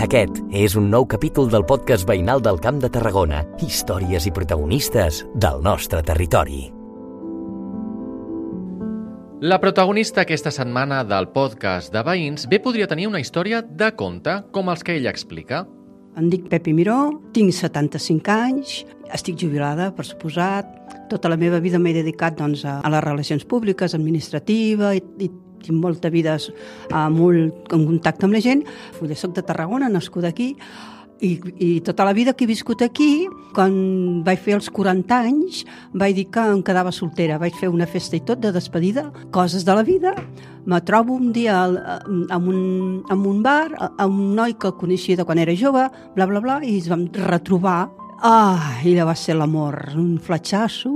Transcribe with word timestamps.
Aquest 0.00 0.38
és 0.56 0.72
un 0.80 0.86
nou 0.88 1.04
capítol 1.04 1.50
del 1.52 1.66
podcast 1.68 2.06
veïnal 2.08 2.40
del 2.40 2.56
Camp 2.64 2.78
de 2.80 2.88
Tarragona, 2.88 3.42
històries 3.60 4.24
i 4.24 4.30
protagonistes 4.32 5.18
del 5.36 5.60
nostre 5.60 6.00
territori. 6.00 6.62
La 9.44 9.58
protagonista 9.60 10.22
aquesta 10.24 10.52
setmana 10.56 11.02
del 11.04 11.28
podcast 11.34 11.92
de 11.92 12.00
veïns 12.06 12.48
bé 12.48 12.62
podria 12.64 12.88
tenir 12.88 13.10
una 13.10 13.20
història 13.20 13.60
de 13.60 13.90
conte, 13.92 14.38
com 14.56 14.72
els 14.72 14.80
que 14.80 14.96
ella 14.96 15.12
explica. 15.12 15.66
Em 16.16 16.32
dic 16.32 16.48
Pepi 16.48 16.72
Miró, 16.72 16.96
tinc 17.36 17.52
75 17.52 18.32
anys, 18.32 18.72
estic 19.12 19.36
jubilada, 19.36 19.90
per 19.92 20.08
suposat. 20.08 20.96
Tota 21.12 21.28
la 21.28 21.36
meva 21.36 21.60
vida 21.60 21.78
m'he 21.78 21.92
dedicat 22.00 22.40
doncs, 22.40 22.64
a, 22.64 22.80
les 22.88 23.04
relacions 23.04 23.44
públiques, 23.44 23.92
administrativa 24.00 24.94
i, 24.96 25.04
i 25.20 25.28
tinc 25.64 25.76
molta 25.80 26.10
vida 26.12 26.36
uh, 26.36 27.08
molt 27.12 27.74
en 27.74 27.84
contacte 27.88 28.26
amb 28.26 28.36
la 28.36 28.44
gent. 28.44 28.64
Jo 29.00 29.18
soc 29.18 29.36
de 29.36 29.44
Tarragona, 29.46 29.90
nascuda 29.92 30.32
aquí, 30.32 30.54
i, 31.20 31.36
i 31.60 31.68
tota 31.84 32.04
la 32.04 32.12
vida 32.12 32.32
que 32.32 32.44
he 32.44 32.48
viscut 32.48 32.82
aquí, 32.82 33.28
quan 33.54 33.74
vaig 34.24 34.40
fer 34.40 34.56
els 34.56 34.70
40 34.72 35.18
anys, 35.20 35.64
vaig 35.92 36.16
dir 36.16 36.26
que 36.32 36.44
em 36.54 36.62
quedava 36.64 36.92
soltera. 36.96 37.38
Vaig 37.40 37.56
fer 37.60 37.68
una 37.68 37.88
festa 37.88 38.16
i 38.16 38.22
tot 38.24 38.40
de 38.40 38.52
despedida, 38.54 39.10
coses 39.34 39.66
de 39.68 39.76
la 39.76 39.84
vida. 39.84 40.14
Me 40.64 40.80
trobo 40.80 41.14
un 41.14 41.32
dia 41.36 41.62
en 41.66 42.48
un, 42.48 42.62
en 43.10 43.26
un 43.26 43.42
bar, 43.44 43.68
amb 43.90 44.14
un 44.14 44.34
noi 44.38 44.56
que 44.60 44.72
coneixia 44.80 45.20
de 45.20 45.26
quan 45.28 45.40
era 45.40 45.56
jove, 45.56 45.86
bla, 46.16 46.26
bla, 46.26 46.40
bla, 46.40 46.60
i 46.64 46.78
ens 46.78 46.88
vam 46.92 47.06
retrobar. 47.28 47.90
Ah, 48.20 48.80
i 48.84 48.96
va 48.96 49.16
ser 49.16 49.36
l'amor, 49.36 49.94
un 49.96 50.18
fletxasso. 50.20 50.92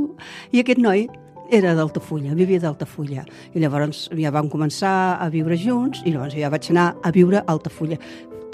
I 0.52 0.60
aquest 0.60 0.80
noi 0.80 1.06
era 1.50 1.74
d'Altafulla, 1.74 2.34
vivia 2.34 2.60
d'Altafulla. 2.60 3.24
I 3.54 3.62
llavors 3.62 4.08
ja 4.16 4.32
vam 4.34 4.48
començar 4.52 5.18
a 5.20 5.28
viure 5.32 5.58
junts 5.58 6.04
i 6.04 6.14
llavors 6.14 6.36
ja 6.38 6.50
vaig 6.52 6.70
anar 6.70 6.94
a 7.02 7.12
viure 7.14 7.42
a 7.42 7.46
Altafulla. 7.52 7.98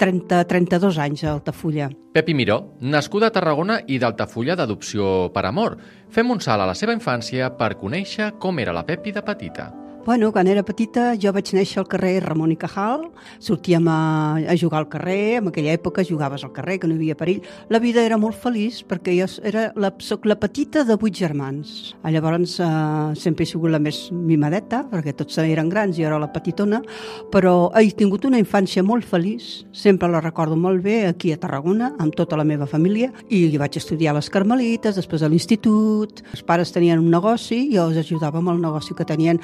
30, 0.01 0.45
32 0.49 0.97
anys 0.97 1.23
a 1.23 1.35
Altafulla. 1.35 1.91
Pepi 2.11 2.33
Miró, 2.33 2.73
nascuda 2.81 3.29
a 3.29 3.35
Tarragona 3.35 3.77
i 3.87 3.99
d'Altafulla 4.01 4.57
d'adopció 4.57 5.29
per 5.33 5.45
amor. 5.45 5.77
Fem 6.09 6.33
un 6.33 6.41
salt 6.41 6.65
a 6.65 6.71
la 6.71 6.75
seva 6.75 6.97
infància 6.97 7.53
per 7.57 7.75
conèixer 7.77 8.33
com 8.41 8.59
era 8.59 8.73
la 8.73 8.85
Pepi 8.87 9.13
de 9.13 9.21
petita. 9.21 9.69
Bueno, 10.03 10.31
quan 10.31 10.47
era 10.49 10.63
petita 10.65 11.11
jo 11.13 11.29
vaig 11.29 11.51
néixer 11.53 11.77
al 11.77 11.85
carrer 11.85 12.23
Ramon 12.23 12.49
i 12.49 12.55
Cajal, 12.57 13.03
sortíem 13.37 13.85
a, 13.85 14.33
a 14.49 14.55
jugar 14.57 14.79
al 14.79 14.87
carrer, 14.89 15.37
en 15.37 15.49
aquella 15.51 15.75
època 15.77 16.01
jugaves 16.01 16.41
al 16.41 16.49
carrer, 16.55 16.79
que 16.81 16.87
no 16.89 16.95
hi 16.95 17.03
havia 17.03 17.17
perill. 17.19 17.43
La 17.69 17.77
vida 17.77 18.01
era 18.01 18.17
molt 18.17 18.33
feliç 18.41 18.79
perquè 18.89 19.13
jo 19.19 19.27
era 19.45 19.67
la, 19.77 19.91
soc 20.01 20.25
la 20.25 20.39
petita 20.41 20.81
de 20.89 20.97
vuit 20.97 21.13
germans. 21.13 21.91
Llavors 22.01 22.55
eh, 22.57 22.69
sempre 23.13 23.45
he 23.45 23.51
sigut 23.51 23.69
la 23.69 23.77
més 23.77 23.99
mimadeta, 24.09 24.79
perquè 24.89 25.13
tots 25.19 25.37
eren 25.43 25.69
grans 25.69 25.99
i 25.99 26.01
jo 26.01 26.09
era 26.09 26.17
la 26.17 26.31
petitona, 26.33 26.81
però 27.29 27.69
he 27.77 27.93
tingut 27.93 28.25
una 28.25 28.41
infància 28.41 28.81
molt 28.81 29.05
feliç, 29.05 29.67
sempre 29.69 30.09
la 30.09 30.23
recordo 30.25 30.57
molt 30.57 30.81
bé 30.81 31.11
aquí 31.11 31.29
a 31.29 31.37
Tarragona, 31.37 31.91
amb 32.01 32.17
tota 32.17 32.41
la 32.41 32.47
meva 32.47 32.65
família, 32.65 33.11
i 33.29 33.43
vaig 33.53 33.77
estudiar 33.77 34.15
a 34.15 34.17
les 34.17 34.31
Carmelites, 34.33 34.97
després 34.97 35.21
a 35.21 35.29
l'institut. 35.29 36.25
Els 36.33 36.41
pares 36.41 36.73
tenien 36.73 36.97
un 36.97 37.13
negoci, 37.13 37.67
jo 37.69 37.85
els 37.91 38.01
ajudava 38.01 38.41
amb 38.41 38.55
el 38.55 38.65
negoci 38.65 38.97
que 38.97 39.05
tenien 39.05 39.37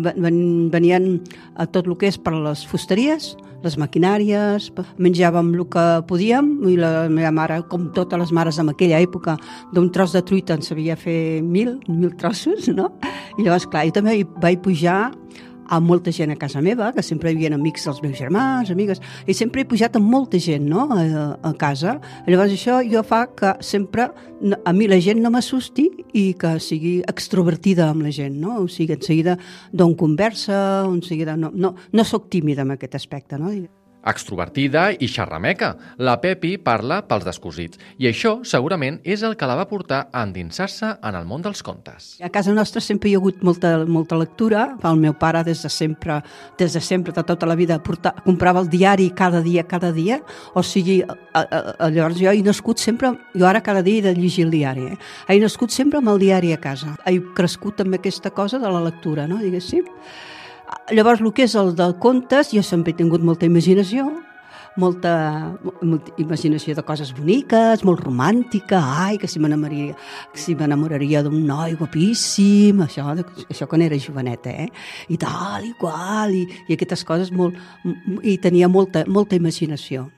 venien 0.00 1.12
a 1.56 1.66
tot 1.66 1.86
el 1.86 1.96
que 2.00 2.10
és 2.10 2.18
per 2.18 2.34
les 2.36 2.64
fusteries, 2.66 3.34
les 3.64 3.76
maquinàries, 3.80 4.70
menjàvem 5.00 5.52
el 5.54 5.66
que 5.72 5.84
podíem 6.08 6.52
i 6.70 6.76
la 6.80 7.08
meva 7.12 7.32
mare, 7.34 7.60
com 7.68 7.90
totes 7.96 8.20
les 8.22 8.32
mares 8.36 8.60
en 8.62 8.72
aquella 8.72 9.00
època, 9.02 9.36
d'un 9.74 9.90
tros 9.92 10.14
de 10.16 10.24
truita 10.24 10.56
en 10.56 10.64
sabia 10.64 10.96
fer 10.96 11.42
mil, 11.42 11.76
mil 11.88 12.14
trossos, 12.16 12.70
no? 12.72 12.90
I 13.36 13.44
llavors, 13.44 13.68
clar, 13.68 13.86
jo 13.88 13.98
també 14.00 14.22
vaig 14.40 14.62
pujar 14.64 15.10
amb 15.70 15.86
molta 15.86 16.10
gent 16.10 16.32
a 16.34 16.36
casa 16.36 16.60
meva, 16.60 16.90
que 16.92 17.02
sempre 17.02 17.30
hi 17.30 17.36
havia 17.36 17.52
amics 17.54 17.86
dels 17.86 18.00
meus 18.02 18.18
germans, 18.18 18.72
amigues, 18.74 19.00
i 19.26 19.36
sempre 19.38 19.62
he 19.62 19.68
pujat 19.70 19.96
amb 19.96 20.10
molta 20.10 20.40
gent 20.42 20.66
no? 20.66 20.88
a, 20.90 21.36
a 21.46 21.52
casa. 21.58 21.98
Llavors 22.26 22.56
això 22.56 22.80
jo 22.82 23.04
fa 23.06 23.26
que 23.38 23.54
sempre 23.64 24.10
a 24.10 24.72
mi 24.74 24.90
la 24.90 24.98
gent 25.00 25.22
no 25.22 25.30
m'assusti 25.30 25.86
i 26.14 26.32
que 26.38 26.54
sigui 26.62 27.00
extrovertida 27.10 27.88
amb 27.90 28.04
la 28.06 28.12
gent, 28.14 28.38
no? 28.42 28.60
O 28.64 28.68
sigui, 28.68 28.96
en 28.96 29.04
seguida 29.04 29.36
d'on 29.72 29.96
conversa, 29.98 30.86
en 30.86 31.02
seguida... 31.06 31.36
No, 31.36 31.52
no, 31.54 31.74
no 31.92 32.04
sóc 32.04 32.28
tímida 32.30 32.62
en 32.66 32.74
aquest 32.76 32.96
aspecte, 32.98 33.38
no? 33.38 33.52
Extrovertida 34.00 34.90
i 34.96 35.08
xerrameca, 35.10 35.74
la 36.00 36.16
Pepi 36.22 36.54
parla 36.64 37.00
pels 37.08 37.26
descosits 37.26 37.80
i 38.00 38.08
això 38.08 38.38
segurament 38.48 38.98
és 39.04 39.20
el 39.26 39.36
que 39.36 39.48
la 39.48 39.56
va 39.58 39.66
portar 39.68 40.06
a 40.12 40.22
endinsar-se 40.24 40.94
en 41.04 41.18
el 41.18 41.26
món 41.28 41.44
dels 41.44 41.62
contes. 41.62 42.14
A 42.24 42.30
casa 42.32 42.54
nostra 42.56 42.80
sempre 42.80 43.10
hi 43.10 43.14
ha 43.14 43.20
hagut 43.20 43.42
molta, 43.44 43.74
molta 43.84 44.18
lectura. 44.18 44.66
El 44.88 45.00
meu 45.02 45.14
pare 45.20 45.44
des 45.44 45.62
de 45.62 45.70
sempre, 45.70 46.20
des 46.58 46.72
de 46.72 46.80
sempre, 46.80 47.12
de 47.12 47.24
tota 47.26 47.46
la 47.46 47.56
vida, 47.58 47.78
porta, 47.82 48.14
comprava 48.24 48.64
el 48.64 48.70
diari 48.72 49.10
cada 49.16 49.42
dia, 49.44 49.66
cada 49.68 49.92
dia. 49.92 50.20
O 50.54 50.62
sigui, 50.62 51.00
a, 51.02 51.16
a, 51.34 51.60
a, 51.76 51.90
llavors 51.92 52.18
jo 52.20 52.32
he 52.32 52.42
nascut 52.46 52.80
sempre, 52.80 53.12
jo 53.34 53.46
ara 53.46 53.60
cada 53.60 53.82
dia 53.82 54.00
he 54.00 54.08
de 54.08 54.16
llegir 54.16 54.46
el 54.48 54.54
diari, 54.54 54.90
eh? 54.94 54.98
he 55.28 55.40
nascut 55.40 55.70
sempre 55.74 56.00
amb 56.00 56.12
el 56.14 56.20
diari 56.22 56.54
a 56.54 56.60
casa. 56.60 56.96
He 57.06 57.20
crescut 57.36 57.84
amb 57.84 58.00
aquesta 58.00 58.32
cosa 58.32 58.58
de 58.58 58.70
la 58.70 58.84
lectura, 58.84 59.28
no? 59.28 59.40
diguéssim. 59.42 59.84
Llavors, 60.94 61.20
el 61.22 61.32
que 61.34 61.46
és 61.46 61.54
el 61.58 61.74
del 61.78 61.96
contes, 62.02 62.50
jo 62.54 62.62
sempre 62.66 62.92
he 62.92 62.98
tingut 62.98 63.22
molta 63.26 63.46
imaginació, 63.46 64.08
molta, 64.78 65.56
molta 65.82 66.14
imaginació 66.22 66.74
de 66.74 66.84
coses 66.86 67.12
boniques, 67.16 67.82
molt 67.86 68.02
romàntica, 68.04 68.80
ai, 69.04 69.18
que 69.18 69.28
si 69.30 69.42
m'enamoraria 69.42 69.96
si 70.34 70.54
m'enamoraria 70.58 71.22
d'un 71.26 71.42
noi 71.46 71.76
guapíssim, 71.78 72.82
això, 72.86 73.06
això 73.48 73.68
quan 73.70 73.84
era 73.86 73.98
joveneta, 73.98 74.50
eh? 74.50 74.70
I 75.10 75.18
tal, 75.20 75.66
i 75.66 75.74
qual, 75.78 76.34
i, 76.34 76.46
i 76.68 76.78
aquestes 76.78 77.04
coses 77.06 77.34
molt... 77.34 77.58
I 78.22 78.38
tenia 78.42 78.70
molta, 78.70 79.04
molta 79.08 79.38
imaginació. 79.38 80.08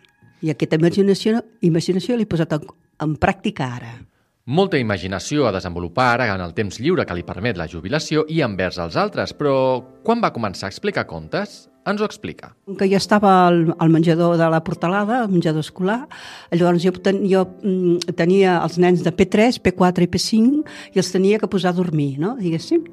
I 0.42 0.52
aquesta 0.52 0.80
imaginació, 0.80 1.42
imaginació 1.62 2.16
l'he 2.16 2.28
posat 2.28 2.56
en, 2.58 2.66
en 3.04 3.16
pràctica 3.20 3.68
ara. 3.78 3.94
Molta 4.42 4.74
imaginació 4.74 5.44
a 5.46 5.52
desenvolupar 5.54 6.24
en 6.24 6.40
el 6.42 6.50
temps 6.56 6.80
lliure 6.82 7.04
que 7.06 7.14
li 7.14 7.22
permet 7.22 7.54
la 7.60 7.68
jubilació 7.70 8.24
i 8.26 8.40
envers 8.42 8.80
els 8.82 8.96
altres, 8.98 9.30
però 9.38 9.54
quan 10.02 10.18
va 10.18 10.32
començar 10.34 10.66
a 10.66 10.74
explicar 10.74 11.06
contes? 11.06 11.68
Ens 11.84 12.00
ho 12.00 12.06
explica. 12.06 12.52
Que 12.78 12.86
jo 12.86 12.98
estava 12.98 13.32
al, 13.48 13.74
al 13.78 13.90
menjador 13.90 14.36
de 14.38 14.48
la 14.50 14.62
Portalada, 14.64 15.22
al 15.22 15.30
menjador 15.32 15.64
escolar, 15.64 16.06
llavors 16.52 16.84
jo, 16.84 16.92
ten, 17.02 17.22
jo 17.28 17.42
mm, 17.62 18.14
tenia 18.18 18.58
els 18.62 18.78
nens 18.82 19.02
de 19.02 19.10
P3, 19.10 19.58
P4 19.64 20.06
i 20.06 20.10
P5 20.12 20.62
i 20.94 21.02
els 21.02 21.10
tenia 21.14 21.40
que 21.42 21.50
posar 21.50 21.72
a 21.72 21.76
dormir, 21.76 22.20
no? 22.22 22.36
diguéssim. 22.38 22.84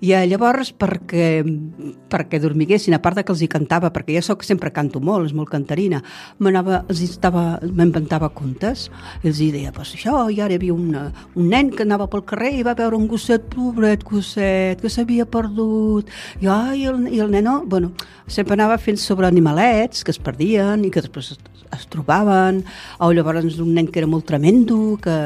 I 0.00 0.14
eh, 0.16 0.24
llavors, 0.30 0.72
perquè, 0.72 1.42
perquè 2.08 2.40
dormiguessin, 2.40 2.96
a 2.96 3.02
part 3.04 3.20
de 3.20 3.26
que 3.26 3.34
els 3.34 3.44
hi 3.44 3.50
cantava, 3.52 3.92
perquè 3.92 4.16
jo 4.16 4.24
sóc, 4.30 4.46
sempre 4.48 4.72
canto 4.72 5.02
molt, 5.04 5.28
és 5.28 5.36
molt 5.36 5.52
cantarina, 5.52 6.00
m'inventava 6.40 8.32
contes, 8.32 8.88
i 9.22 9.32
els 9.32 9.42
deia, 9.44 9.74
pues 9.76 9.92
això, 9.98 10.24
i 10.32 10.40
ara 10.40 10.56
hi 10.56 10.60
havia 10.60 10.76
una, 10.76 11.08
un 11.36 11.52
nen 11.52 11.72
que 11.74 11.84
anava 11.84 12.08
pel 12.08 12.24
carrer 12.28 12.54
i 12.56 12.64
va 12.66 12.76
veure 12.78 12.96
un 12.96 13.06
gosset, 13.10 13.44
pobret 13.52 14.04
gosset, 14.08 14.80
que 14.80 14.92
s'havia 14.92 15.28
perdut, 15.28 16.08
i, 16.40 16.48
ai, 16.48 16.86
el, 16.88 17.04
i 17.12 17.20
el 17.20 17.32
nen, 17.32 17.48
bueno, 17.68 17.92
sempre 18.38 18.54
anava 18.54 18.78
fent 18.78 19.00
sobre 19.02 19.26
animalets 19.26 20.04
que 20.06 20.14
es 20.14 20.20
perdien 20.22 20.84
i 20.86 20.92
que 20.94 21.02
després 21.02 21.32
es, 21.34 21.40
es 21.74 21.86
trobaven, 21.90 22.62
o 23.02 23.10
llavors 23.10 23.58
un 23.58 23.72
nen 23.74 23.88
que 23.90 23.98
era 23.98 24.10
molt 24.10 24.28
tremendo, 24.30 24.96
que, 25.02 25.16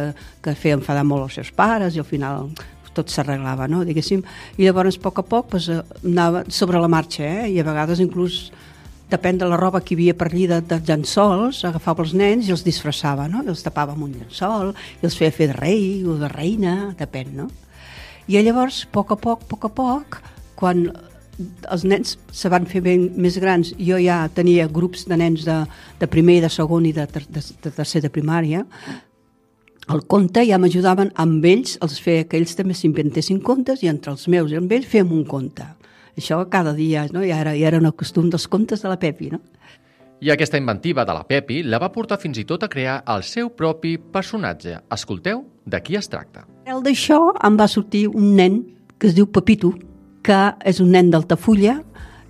que 0.41 0.57
feia 0.57 0.79
enfadar 0.79 1.05
molt 1.05 1.29
els 1.29 1.37
seus 1.41 1.53
pares 1.53 1.97
i 1.97 2.01
al 2.01 2.09
final 2.09 2.49
tot 2.97 3.13
s'arreglava, 3.13 3.69
no? 3.69 3.83
diguéssim. 3.89 4.21
I 4.57 4.67
llavors, 4.67 4.99
a 4.99 5.05
poc 5.05 5.21
a 5.21 5.27
poc, 5.29 5.53
pues, 5.53 5.69
anava 5.73 6.45
sobre 6.53 6.81
la 6.81 6.91
marxa, 6.93 7.25
eh? 7.25 7.53
i 7.53 7.61
a 7.61 7.69
vegades 7.69 8.01
inclús 8.05 8.47
depèn 9.13 9.37
de 9.41 9.49
la 9.49 9.61
roba 9.61 9.83
que 9.85 9.93
hi 9.93 9.99
havia 9.99 10.17
per 10.17 10.31
allí 10.31 10.47
de, 10.49 10.63
de 10.65 10.81
llençols, 10.89 11.63
agafava 11.69 12.05
els 12.05 12.17
nens 12.17 12.49
i 12.49 12.57
els 12.57 12.65
disfressava, 12.65 13.29
no? 13.29 13.45
I 13.45 13.53
els 13.53 13.65
tapava 13.65 13.93
amb 13.93 14.07
un 14.09 14.17
llençol, 14.17 14.73
i 14.73 15.09
els 15.09 15.17
feia 15.19 15.33
fer 15.37 15.51
de 15.53 15.59
rei 15.59 15.85
o 16.09 16.17
de 16.21 16.33
reina, 16.33 16.77
depèn, 16.97 17.33
no? 17.43 17.51
I 18.29 18.41
llavors, 18.41 18.87
a 18.87 18.93
poc 18.97 19.13
a 19.13 19.21
poc, 19.21 19.45
a 19.45 19.51
poc 19.53 19.69
a 19.69 19.73
poc, 19.77 20.23
quan 20.57 20.87
els 21.71 21.85
nens 21.89 22.17
se 22.33 22.51
van 22.53 22.67
fer 22.67 22.83
ben 22.85 23.09
més 23.17 23.39
grans. 23.43 23.73
Jo 23.79 23.99
ja 24.03 24.25
tenia 24.35 24.69
grups 24.69 25.07
de 25.09 25.19
nens 25.21 25.47
de, 25.49 25.59
de 26.01 26.09
primer 26.11 26.41
de 26.45 26.51
segon 26.53 26.87
i 26.89 26.93
de, 26.97 27.07
de, 27.07 27.43
de 27.65 27.71
tercer 27.71 28.03
de 28.05 28.11
primària. 28.13 28.65
El 29.93 30.05
conte 30.07 30.45
ja 30.47 30.61
m'ajudaven 30.63 31.11
amb 31.19 31.45
ells, 31.45 31.77
els 31.83 31.99
feia 32.01 32.27
que 32.29 32.39
ells 32.39 32.55
també 32.59 32.75
s'inventessin 32.79 33.41
contes 33.43 33.83
i 33.83 33.91
entre 33.91 34.13
els 34.15 34.29
meus 34.31 34.53
i 34.53 34.59
amb 34.61 34.71
ells 34.73 34.87
fèiem 34.87 35.11
un 35.11 35.25
conte. 35.27 35.67
Això 36.17 36.39
cada 36.51 36.75
dia, 36.77 37.07
no? 37.11 37.25
ja, 37.25 37.41
era, 37.41 37.57
ja 37.57 37.71
era 37.73 37.81
el 37.81 37.95
costum 37.97 38.29
dels 38.31 38.47
contes 38.49 38.85
de 38.85 38.93
la 38.93 38.99
Pepi. 39.01 39.33
No? 39.33 39.41
I 40.23 40.31
aquesta 40.31 40.61
inventiva 40.61 41.03
de 41.05 41.15
la 41.17 41.25
Pepi 41.27 41.63
la 41.67 41.81
va 41.83 41.91
portar 41.91 42.21
fins 42.23 42.39
i 42.39 42.45
tot 42.47 42.63
a 42.63 42.71
crear 42.71 43.01
el 43.11 43.25
seu 43.27 43.51
propi 43.51 43.97
personatge. 43.99 44.77
Escolteu 44.95 45.43
de 45.67 45.81
qui 45.83 45.97
es 45.99 46.07
tracta. 46.13 46.45
El 46.69 46.85
d'això 46.85 47.33
em 47.43 47.57
va 47.59 47.67
sortir 47.67 48.05
un 48.07 48.37
nen 48.39 48.61
que 49.03 49.09
es 49.11 49.17
diu 49.17 49.27
Pepito, 49.27 49.73
que 50.23 50.43
és 50.65 50.81
un 50.81 50.93
nen 50.95 51.11
d'Altafulla 51.11 51.81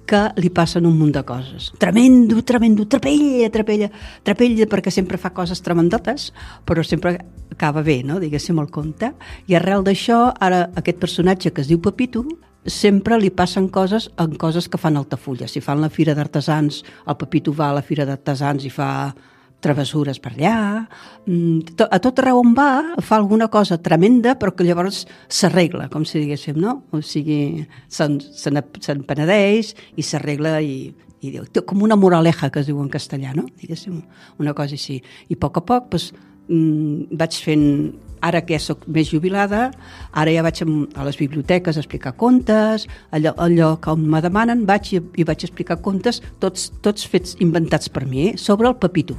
que 0.08 0.22
li 0.42 0.50
passen 0.50 0.86
un 0.88 0.96
munt 0.98 1.12
de 1.14 1.22
coses. 1.24 1.70
Tremendo, 1.80 2.42
tremendo, 2.44 2.86
trapella, 2.90 3.48
trapella, 3.54 3.88
trapella 4.26 4.66
perquè 4.68 4.90
sempre 4.90 5.18
fa 5.20 5.30
coses 5.32 5.62
tremendotes, 5.62 6.32
però 6.66 6.82
sempre 6.84 7.18
acaba 7.52 7.82
bé, 7.86 8.02
no? 8.04 8.18
diguéssim, 8.20 8.58
el 8.58 8.70
conte. 8.70 9.12
I 9.46 9.56
arrel 9.56 9.84
d'això, 9.86 10.24
ara 10.40 10.66
aquest 10.76 10.98
personatge 10.98 11.52
que 11.52 11.62
es 11.62 11.70
diu 11.70 11.80
Pepito, 11.80 12.24
sempre 12.66 13.18
li 13.18 13.30
passen 13.30 13.68
coses 13.68 14.08
en 14.22 14.36
coses 14.38 14.68
que 14.68 14.78
fan 14.78 14.96
Altafulla. 14.96 15.48
Si 15.48 15.60
fan 15.60 15.80
la 15.82 15.90
fira 15.90 16.14
d'artesans, 16.18 16.82
el 17.06 17.18
Pepito 17.18 17.54
va 17.54 17.70
a 17.70 17.78
la 17.78 17.86
fira 17.86 18.06
d'artesans 18.06 18.66
i 18.66 18.70
fa 18.70 18.90
travessures 19.62 20.18
per 20.22 20.34
allà, 20.34 20.88
mm, 21.26 21.78
a 21.88 21.98
tot 22.02 22.18
arreu 22.18 22.40
on 22.42 22.52
va 22.56 22.96
fa 23.00 23.16
alguna 23.16 23.48
cosa 23.48 23.78
tremenda 23.78 24.34
però 24.34 24.54
que 24.54 24.66
llavors 24.66 25.06
s'arregla, 25.28 25.88
com 25.88 26.04
si 26.04 26.18
diguéssim, 26.18 26.58
no? 26.58 26.82
O 26.90 27.00
sigui, 27.00 27.66
se'n 27.88 28.18
se, 28.20 28.52
se 28.80 28.98
penedeix 29.08 29.74
i 29.96 30.02
s'arregla 30.02 30.58
i, 30.60 30.92
i 31.22 31.30
diu, 31.30 31.46
com 31.64 31.82
una 31.82 31.96
moraleja 31.96 32.50
que 32.50 32.60
es 32.60 32.70
diu 32.70 32.80
en 32.82 32.90
castellà, 32.90 33.34
no? 33.38 33.46
Diguéssim, 33.60 34.02
una 34.42 34.54
cosa 34.54 34.74
així. 34.78 35.00
I 35.30 35.38
a 35.38 35.42
poc 35.42 35.62
a 35.62 35.66
poc, 35.66 35.92
doncs, 35.94 36.12
mm, 36.48 37.12
vaig 37.18 37.38
fent 37.44 37.68
ara 38.22 38.44
que 38.46 38.54
ja 38.54 38.62
sóc 38.62 38.86
més 38.86 39.10
jubilada, 39.10 39.72
ara 40.14 40.30
ja 40.30 40.44
vaig 40.46 40.62
a 40.62 41.06
les 41.08 41.18
biblioteques 41.18 41.76
a 41.76 41.82
explicar 41.82 42.14
contes, 42.16 42.86
allò, 43.10 43.34
allò 43.36 43.74
que 43.82 43.96
me 43.98 44.22
demanen, 44.22 44.66
vaig 44.66 44.94
i, 44.94 45.02
i 45.18 45.26
vaig 45.26 45.42
explicar 45.42 45.80
contes, 45.82 46.22
tots, 46.38 46.70
tots 46.86 47.06
fets 47.06 47.36
inventats 47.42 47.90
per 47.90 48.06
mi, 48.06 48.30
eh? 48.30 48.36
sobre 48.38 48.70
el 48.70 48.78
Pepito. 48.78 49.18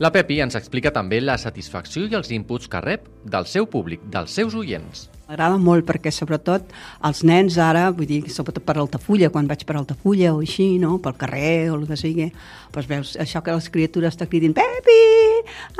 La 0.00 0.08
Pepi 0.08 0.38
ens 0.40 0.54
explica 0.56 0.88
també 0.96 1.18
la 1.20 1.34
satisfacció 1.36 2.06
i 2.08 2.14
els 2.16 2.30
inputs 2.32 2.70
que 2.72 2.80
rep 2.80 3.02
del 3.28 3.44
seu 3.44 3.66
públic, 3.68 4.00
dels 4.08 4.32
seus 4.32 4.54
oients. 4.56 5.02
M'agrada 5.28 5.58
molt 5.60 5.84
perquè, 5.84 6.08
sobretot, 6.08 6.70
els 7.04 7.18
nens 7.28 7.58
ara, 7.60 7.82
vull 7.92 8.08
dir, 8.08 8.22
sobretot 8.32 8.64
per 8.64 8.78
Altafulla, 8.80 9.28
quan 9.28 9.50
vaig 9.50 9.66
per 9.68 9.76
Altafulla 9.76 10.30
o 10.32 10.38
així, 10.40 10.70
no?, 10.80 10.94
pel 11.04 11.18
carrer 11.20 11.68
o 11.68 11.74
el 11.76 11.84
que 11.90 11.98
sigui, 12.00 12.30
doncs 12.72 12.88
veus 12.88 13.10
això 13.20 13.42
que 13.44 13.58
les 13.58 13.68
criatures 13.74 14.16
t'ha 14.16 14.30
cridin 14.30 14.56
Pepi! 14.56 14.96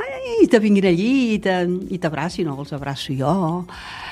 Ai, 0.04 0.36
i 0.44 0.50
te 0.52 0.60
vinguin 0.60 0.90
allí 0.92 1.40
i 1.40 1.98
t'abracin, 2.04 2.52
no, 2.52 2.58
els 2.60 2.76
abraço 2.76 3.16
jo, 3.16 3.32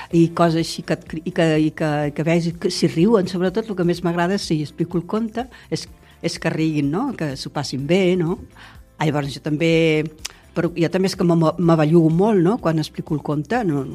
i 0.09 0.25
coses 0.33 0.63
així 0.65 0.87
que, 0.89 0.97
i 1.21 1.35
que, 1.37 1.47
i 1.67 1.69
que, 1.69 1.91
que 2.17 2.25
veus 2.25 2.49
que 2.57 2.73
si 2.73 2.89
riuen, 2.89 3.29
sobretot 3.29 3.69
el 3.69 3.77
que 3.77 3.85
més 3.85 4.01
m'agrada, 4.01 4.41
si 4.41 4.63
explico 4.65 4.97
el 4.97 5.05
conte, 5.05 5.45
és, 5.69 5.85
és 6.25 6.41
que 6.41 6.49
riguin, 6.57 6.89
no?, 6.97 7.11
que 7.13 7.35
s'ho 7.37 7.53
passin 7.53 7.85
bé, 7.85 8.17
no?, 8.17 8.39
Ah, 8.99 9.07
llavors 9.07 9.31
jo 9.31 9.41
també, 9.41 10.03
però 10.53 10.69
jo 10.75 10.89
també 10.91 11.07
és 11.07 11.15
que 11.15 11.25
m'avellugo 11.25 12.09
molt, 12.11 12.43
no?, 12.43 12.57
quan 12.59 12.81
explico 12.83 13.15
el 13.15 13.23
conte, 13.23 13.63
no, 13.63 13.85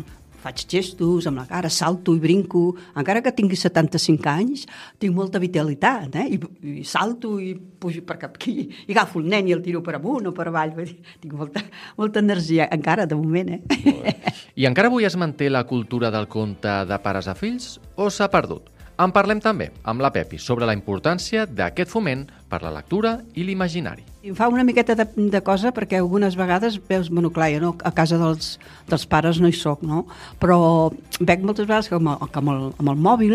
faig 0.45 0.65
gestos 0.69 1.25
amb 1.29 1.41
la 1.41 1.47
cara, 1.49 1.71
salto 1.73 2.15
i 2.17 2.21
brinco, 2.21 2.75
encara 2.97 3.23
que 3.25 3.33
tingui 3.37 3.57
75 3.57 4.29
anys, 4.29 4.67
tinc 5.01 5.15
molta 5.17 5.41
vitalitat, 5.41 6.19
eh? 6.21 6.27
I, 6.37 6.41
i 6.81 6.85
salto 6.89 7.39
i 7.41 7.55
pujo 7.55 8.05
per 8.05 8.19
cap 8.21 8.37
aquí, 8.37 8.69
i 8.85 8.93
agafo 8.93 9.23
el 9.23 9.31
nen 9.33 9.49
i 9.49 9.57
el 9.57 9.65
tiro 9.65 9.81
per 9.85 9.97
amunt 9.99 10.29
o 10.29 10.35
per 10.37 10.51
avall, 10.51 10.75
vull 10.77 10.91
dir, 10.91 10.99
tinc 11.23 11.33
molta, 11.39 11.65
molta 12.01 12.21
energia, 12.21 12.69
encara, 12.77 13.09
de 13.09 13.17
moment, 13.17 13.57
eh? 13.57 14.15
I 14.61 14.69
encara 14.69 14.93
avui 14.93 15.09
es 15.09 15.17
manté 15.17 15.49
la 15.51 15.65
cultura 15.69 16.13
del 16.15 16.29
conte 16.29 16.83
de 16.89 17.01
pares 17.03 17.29
a 17.29 17.37
fills 17.39 17.79
o 17.97 18.11
s'ha 18.13 18.29
perdut? 18.33 18.69
En 18.95 19.11
parlem 19.11 19.41
també 19.43 19.73
amb 19.91 20.05
la 20.05 20.13
Pepi 20.15 20.39
sobre 20.39 20.69
la 20.69 20.75
importància 20.77 21.49
d'aquest 21.51 21.91
foment 21.91 22.29
per 22.49 22.63
la 22.63 22.73
lectura 22.75 23.19
i 23.35 23.45
l'imaginari. 23.45 24.05
Em 24.25 24.33
fa 24.37 24.47
una 24.49 24.65
miqueta 24.65 24.95
de, 24.97 25.05
de 25.33 25.41
cosa 25.45 25.73
perquè 25.77 25.99
algunes 25.99 26.37
vegades 26.37 26.79
veus, 26.89 27.11
bueno, 27.13 27.29
clar, 27.35 27.51
jo 27.53 27.61
no, 27.61 27.73
a 27.85 27.93
casa 27.93 28.17
dels, 28.21 28.55
dels 28.89 29.05
pares 29.11 29.41
no 29.41 29.51
hi 29.51 29.57
sóc, 29.57 29.83
no? 29.85 30.05
Però 30.41 30.57
veig 31.21 31.45
moltes 31.45 31.69
vegades 31.69 31.91
que 31.91 31.99
amb 31.99 32.15
el, 32.15 32.31
que 32.33 32.41
amb 32.41 32.53
el, 32.55 32.63
amb 32.81 32.93
el 32.95 33.03
mòbil, 33.05 33.35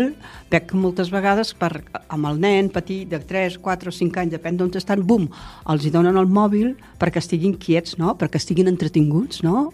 veig 0.50 0.74
moltes 0.74 1.12
vegades 1.14 1.52
per, 1.58 1.72
amb 2.08 2.30
el 2.30 2.40
nen 2.42 2.72
petit 2.74 3.06
de 3.10 3.20
3, 3.22 3.60
4 3.62 3.92
o 3.92 3.98
5 4.00 4.24
anys, 4.24 4.34
depèn 4.34 4.58
d'on 4.58 4.72
estan, 4.80 5.04
bum, 5.06 5.28
els 5.70 5.86
hi 5.86 5.94
donen 5.94 6.18
el 6.18 6.30
mòbil 6.30 6.74
perquè 6.98 7.22
estiguin 7.22 7.54
quiets, 7.60 7.94
no? 8.00 8.16
Perquè 8.18 8.42
estiguin 8.42 8.72
entretinguts, 8.72 9.44
no? 9.46 9.70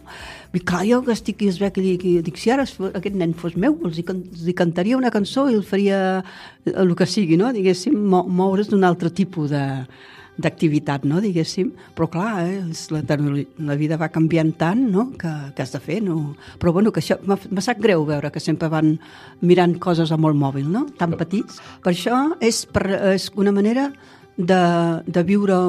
I 0.56 0.60
clar, 0.64 0.86
jo 0.88 1.02
que 1.04 1.12
estic 1.12 1.42
i 1.44 1.50
es 1.50 1.58
ve 1.60 1.68
que 1.74 1.82
dic, 1.84 2.04
dic 2.24 2.38
si 2.40 2.52
ara 2.52 2.64
aquest 2.64 3.16
nen 3.18 3.34
fos 3.36 3.56
meu, 3.60 3.74
els 3.84 3.98
hi, 4.00 4.04
els 4.08 4.46
hi 4.48 4.54
cantaria 4.56 4.96
una 4.96 5.10
cançó 5.12 5.50
i 5.50 5.56
el 5.56 5.64
faria 5.66 5.98
el 6.66 6.94
que 6.96 7.06
sigui, 7.06 7.36
no? 7.36 7.50
Diguéssim, 7.52 7.96
moure's 8.08 8.70
d'un 8.70 8.86
altre 8.88 9.10
tipus 9.12 9.25
de 9.26 9.64
d'activitat, 10.36 11.06
no, 11.08 11.20
diguéssim, 11.24 11.70
però 11.96 12.10
clar, 12.12 12.44
eh, 12.44 12.58
la, 12.92 13.00
la 13.70 13.76
vida 13.80 13.96
va 13.96 14.10
canviant 14.12 14.52
tant, 14.60 14.82
no?, 14.92 15.06
que, 15.16 15.32
que 15.56 15.64
has 15.64 15.72
de 15.72 15.80
fer, 15.80 16.02
no? 16.04 16.36
Però 16.60 16.74
bueno, 16.76 16.92
que 16.92 17.00
això 17.00 17.16
m'ha 17.24 17.64
sap 17.64 17.80
greu 17.80 18.04
veure 18.04 18.28
que 18.32 18.42
sempre 18.44 18.68
van 18.68 18.98
mirant 19.40 19.78
coses 19.80 20.12
amb 20.12 20.28
el 20.28 20.36
mòbil, 20.36 20.68
no?, 20.68 20.86
tan 21.00 21.16
petits. 21.16 21.56
Per 21.80 21.94
això 21.94 22.20
és, 22.44 22.66
per, 22.68 22.84
és 23.14 23.30
una 23.40 23.54
manera 23.56 23.88
de, 24.36 24.60
de 25.06 25.24
viure 25.24 25.60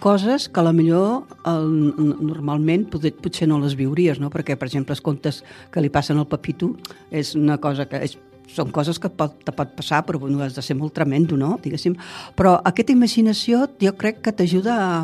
coses 0.00 0.48
que 0.48 0.60
a 0.60 0.64
la 0.66 0.72
millor 0.74 1.28
el, 1.46 1.68
normalment 2.00 2.88
potser, 2.90 3.12
potser 3.22 3.46
no 3.50 3.60
les 3.62 3.76
viuries, 3.78 4.18
no? 4.18 4.30
perquè, 4.32 4.56
per 4.58 4.66
exemple, 4.66 4.96
els 4.96 5.04
contes 5.04 5.44
que 5.70 5.84
li 5.84 5.92
passen 5.92 6.18
al 6.18 6.26
Pepito 6.26 6.72
és 7.10 7.36
una 7.38 7.60
cosa 7.62 7.86
que 7.86 8.00
és, 8.08 8.16
són 8.54 8.70
coses 8.74 8.98
que 9.00 9.10
pot, 9.12 9.36
te 9.44 9.54
pot 9.54 9.74
passar, 9.76 10.02
però 10.06 10.20
bueno, 10.22 10.42
has 10.44 10.56
de 10.56 10.64
ser 10.64 10.76
molt 10.78 10.94
tremendo, 10.96 11.38
no? 11.38 11.56
Diguéssim. 11.62 11.96
Però 12.38 12.56
aquesta 12.64 12.94
imaginació 12.94 13.66
jo 13.80 13.94
crec 13.98 14.20
que 14.24 14.34
t'ajuda 14.36 14.76
a, 14.80 14.94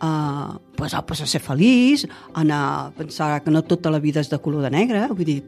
a, 0.00 0.10
pues, 0.76 0.94
a, 0.94 1.04
pues, 1.06 1.22
a 1.22 1.26
ser 1.26 1.40
feliç, 1.40 2.06
a 2.32 2.40
anar 2.40 2.60
a 2.62 2.90
pensar 2.96 3.42
que 3.42 3.50
no 3.50 3.64
tota 3.64 3.90
la 3.90 4.00
vida 4.00 4.20
és 4.20 4.30
de 4.30 4.38
color 4.38 4.66
de 4.66 4.70
negre, 4.70 5.06
vull 5.12 5.26
dir, 5.26 5.40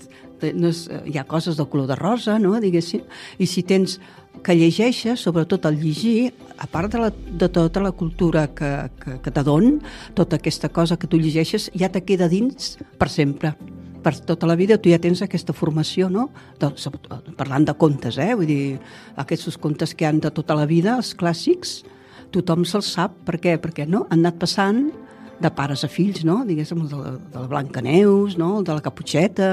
no 0.55 0.71
és, 0.73 0.87
hi 1.07 1.19
ha 1.19 1.27
coses 1.29 1.59
de 1.59 1.67
color 1.67 1.89
de 1.91 1.99
rosa, 1.99 2.39
no? 2.39 2.57
diguéssim, 2.61 3.05
i 3.39 3.47
si 3.47 3.63
tens 3.63 3.99
que 4.45 4.55
llegeixes, 4.55 5.21
sobretot 5.21 5.67
al 5.67 5.81
llegir, 5.81 6.33
a 6.59 6.67
part 6.71 6.93
de, 6.93 7.01
la, 7.03 7.11
de 7.11 7.49
tota 7.49 7.83
la 7.83 7.93
cultura 7.93 8.49
que, 8.55 8.71
que, 9.03 9.19
que 9.23 9.35
t'adon, 9.35 9.81
tota 10.15 10.39
aquesta 10.39 10.71
cosa 10.71 10.99
que 10.99 11.11
tu 11.11 11.19
llegeixes 11.19 11.71
ja 11.75 11.91
te 11.91 12.05
queda 12.07 12.31
dins 12.31 12.77
per 12.99 13.11
sempre 13.11 13.55
per 14.09 14.17
tota 14.25 14.49
la 14.49 14.57
vida 14.57 14.79
tu 14.81 14.89
ja 14.89 14.97
tens 15.03 15.21
aquesta 15.21 15.53
formació, 15.53 16.09
no? 16.09 16.31
De, 16.61 16.71
parlant 17.37 17.67
de 17.69 17.75
contes, 17.77 18.17
eh? 18.17 18.31
Vull 18.39 18.49
dir, 18.49 18.79
aquests 19.21 19.59
contes 19.61 19.93
que 19.93 20.07
han 20.09 20.23
de 20.25 20.31
tota 20.33 20.57
la 20.57 20.65
vida, 20.71 20.95
els 20.97 21.13
clàssics, 21.19 21.83
tothom 22.33 22.65
se'ls 22.65 22.89
sap. 22.97 23.19
Per 23.29 23.37
què? 23.43 23.59
Perquè 23.61 23.85
no? 23.85 24.07
han 24.09 24.25
anat 24.25 24.41
passant 24.41 24.87
de 25.39 25.51
pares 25.55 25.85
a 25.85 25.91
fills, 25.93 26.25
no? 26.25 26.41
Diguéssim, 26.49 26.87
de 26.89 27.03
la, 27.03 27.13
de 27.21 27.43
la 27.43 27.51
Blancaneus, 27.53 28.39
no? 28.41 28.55
el 28.63 28.69
de 28.69 28.79
la 28.79 28.85
Caputxeta... 28.85 29.51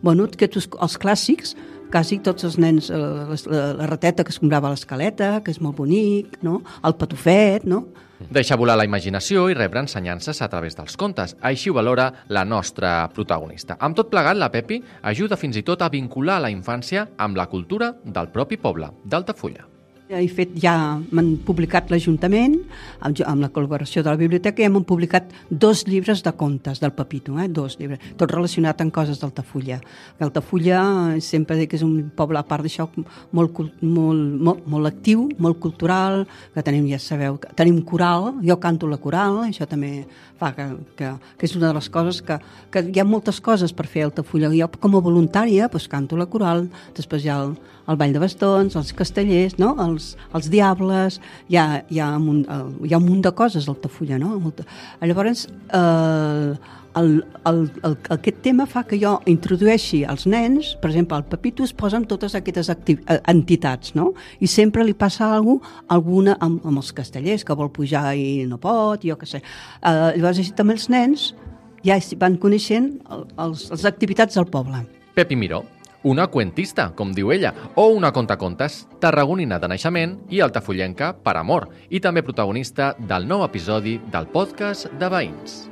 Bueno, 0.00 0.24
aquests, 0.30 0.72
els 0.72 0.96
clàssics 1.02 1.52
quasi 1.92 2.20
tots 2.24 2.46
els 2.48 2.58
nens, 2.60 2.88
eh, 2.90 2.96
la, 2.98 3.36
la, 3.52 3.66
la 3.82 3.90
rateta 3.90 4.24
que 4.24 4.32
es 4.34 4.40
comprava 4.42 4.70
a 4.70 4.74
l'escaleta, 4.74 5.34
que 5.44 5.52
és 5.52 5.60
molt 5.62 5.76
bonic, 5.78 6.40
no? 6.42 6.62
el 6.82 6.96
patufet, 6.98 7.68
no? 7.68 7.84
Deixa 8.30 8.54
volar 8.54 8.76
la 8.78 8.86
imaginació 8.86 9.48
i 9.50 9.56
rebre 9.58 9.82
ensenyances 9.82 10.38
a 10.44 10.48
través 10.52 10.76
dels 10.78 10.94
contes. 10.96 11.34
Així 11.42 11.72
ho 11.72 11.74
valora 11.74 12.06
la 12.30 12.44
nostra 12.46 13.08
protagonista. 13.14 13.76
Amb 13.80 13.98
tot 13.98 14.12
plegat, 14.12 14.38
la 14.38 14.52
Pepi 14.54 14.78
ajuda 15.10 15.40
fins 15.40 15.58
i 15.58 15.66
tot 15.66 15.82
a 15.82 15.90
vincular 15.90 16.38
la 16.42 16.52
infància 16.54 17.08
amb 17.18 17.40
la 17.40 17.50
cultura 17.50 17.92
del 18.04 18.30
propi 18.30 18.60
poble, 18.62 18.92
d'Altafulla 19.04 19.71
he 20.10 20.28
fet, 20.28 20.52
ja 20.60 20.74
m'han 21.14 21.34
publicat 21.46 21.90
l'Ajuntament, 21.92 22.58
amb, 23.00 23.20
amb 23.26 23.44
la 23.44 23.50
col·laboració 23.54 24.02
de 24.02 24.10
la 24.10 24.18
biblioteca, 24.20 24.62
i 24.62 24.66
hem 24.66 24.80
publicat 24.86 25.30
dos 25.48 25.84
llibres 25.88 26.22
de 26.24 26.32
contes 26.36 26.82
del 26.82 26.92
Pepito, 26.96 27.38
eh? 27.40 27.48
dos 27.48 27.78
llibres, 27.80 28.02
tot 28.18 28.32
relacionat 28.32 28.82
amb 28.82 28.92
coses 28.94 29.20
d'Altafulla. 29.22 29.80
Altafulla 30.22 30.82
sempre 31.24 31.56
dic 31.60 31.72
que 31.72 31.78
és 31.80 31.86
un 31.86 32.10
poble, 32.16 32.40
a 32.40 32.46
part 32.46 32.66
d'això, 32.66 32.88
molt, 33.32 33.62
molt, 33.80 34.42
molt, 34.48 34.66
molt 34.66 34.90
actiu, 34.90 35.28
molt 35.38 35.60
cultural, 35.62 36.26
que 36.54 36.66
tenim, 36.66 36.88
ja 36.90 37.00
sabeu, 37.00 37.38
que 37.40 37.54
tenim 37.58 37.80
coral, 37.86 38.32
jo 38.44 38.58
canto 38.60 38.90
la 38.90 39.00
coral, 39.00 39.44
això 39.46 39.68
també 39.70 40.02
fa 40.42 40.52
que, 40.56 40.66
que, 40.98 41.10
que 41.38 41.46
és 41.46 41.56
una 41.56 41.70
de 41.70 41.76
les 41.78 41.88
coses 41.92 42.22
que, 42.26 42.38
que 42.72 42.82
hi 42.90 43.00
ha 43.00 43.06
moltes 43.06 43.38
coses 43.44 43.72
per 43.76 43.86
fer 43.90 44.04
a 44.04 44.10
Altafulla. 44.10 44.50
Jo, 44.52 44.68
com 44.82 44.98
a 44.98 45.04
voluntària, 45.04 45.70
doncs, 45.72 45.88
canto 45.92 46.18
la 46.18 46.28
coral, 46.30 46.66
després 46.96 47.24
hi 47.24 47.30
ha 47.30 47.38
el, 47.44 47.54
el 47.90 47.98
ball 48.00 48.14
de 48.14 48.22
bastons, 48.22 48.76
els 48.78 48.92
castellers, 48.98 49.58
no? 49.60 49.72
els, 49.84 50.01
els 50.36 50.50
diables, 50.52 51.18
hi 51.48 51.58
ha, 51.60 51.66
hi, 51.88 52.02
ha 52.02 52.12
un, 52.18 52.44
hi 52.84 52.92
ha 52.92 53.00
un 53.00 53.08
munt 53.08 53.24
de 53.26 53.34
coses 53.36 53.68
al 53.68 53.80
Tafulla, 53.82 54.20
no? 54.20 54.34
Molta... 54.42 54.66
Llavors, 55.02 55.46
eh, 55.48 56.54
el, 57.00 57.24
el, 57.48 57.60
el, 57.84 57.96
aquest 58.12 58.42
tema 58.44 58.66
fa 58.68 58.82
que 58.88 58.98
jo 59.00 59.14
introdueixi 59.30 60.02
als 60.04 60.26
nens, 60.28 60.74
per 60.82 60.90
exemple, 60.90 61.16
al 61.16 61.24
Pepito 61.28 61.64
es 61.64 61.72
posen 61.72 62.04
totes 62.08 62.36
aquestes 62.36 62.68
eh, 62.72 62.98
entitats, 63.32 63.94
no? 63.98 64.12
I 64.40 64.50
sempre 64.50 64.84
li 64.84 64.94
passa 64.98 65.30
alguna 65.32 66.12
alguna 66.12 66.36
amb, 66.40 66.64
amb 66.66 66.80
els 66.82 66.92
castellers, 66.92 67.44
que 67.44 67.56
vol 67.56 67.70
pujar 67.72 68.12
i 68.16 68.44
no 68.48 68.58
pot, 68.60 69.04
jo 69.04 69.16
què 69.18 69.28
sé. 69.28 69.42
Eh, 69.42 70.10
llavors, 70.18 70.38
així 70.38 70.52
també 70.56 70.76
els 70.76 70.88
nens 70.92 71.30
ja 71.86 71.98
van 72.20 72.38
coneixent 72.38 72.92
els, 73.40 73.68
les 73.70 73.86
activitats 73.88 74.38
del 74.38 74.48
poble. 74.50 74.84
Pepi 75.16 75.36
Miró, 75.36 75.62
una 76.02 76.26
cuentista, 76.28 76.90
com 76.96 77.12
diu 77.14 77.32
ella, 77.32 77.54
o 77.74 77.88
una 77.94 78.12
contacontes, 78.12 78.86
tarragonina 79.00 79.58
de 79.62 79.70
naixement 79.70 80.16
i 80.30 80.40
altafullenca 80.42 81.12
per 81.14 81.36
amor, 81.40 81.68
i 81.90 82.00
també 82.00 82.24
protagonista 82.26 82.94
del 82.98 83.28
nou 83.28 83.46
episodi 83.46 83.98
del 84.12 84.30
podcast 84.32 84.90
de 84.98 85.12
Veïns. 85.12 85.71